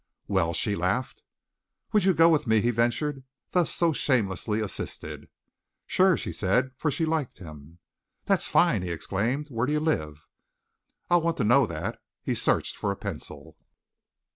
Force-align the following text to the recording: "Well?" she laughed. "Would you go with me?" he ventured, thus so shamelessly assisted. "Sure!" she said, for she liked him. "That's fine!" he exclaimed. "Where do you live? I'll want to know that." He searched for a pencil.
"Well?" 0.27 0.51
she 0.53 0.75
laughed. 0.75 1.21
"Would 1.93 2.05
you 2.05 2.15
go 2.15 2.27
with 2.27 2.47
me?" 2.47 2.59
he 2.59 2.71
ventured, 2.71 3.23
thus 3.51 3.71
so 3.71 3.93
shamelessly 3.93 4.59
assisted. 4.59 5.29
"Sure!" 5.85 6.17
she 6.17 6.31
said, 6.31 6.71
for 6.75 6.89
she 6.89 7.05
liked 7.05 7.37
him. 7.37 7.77
"That's 8.25 8.47
fine!" 8.47 8.81
he 8.81 8.89
exclaimed. 8.89 9.49
"Where 9.51 9.67
do 9.67 9.73
you 9.73 9.79
live? 9.79 10.25
I'll 11.11 11.21
want 11.21 11.37
to 11.37 11.43
know 11.43 11.67
that." 11.67 12.01
He 12.23 12.33
searched 12.33 12.75
for 12.77 12.91
a 12.91 12.95
pencil. 12.97 13.55